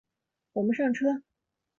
[0.53, 1.21] 我们上车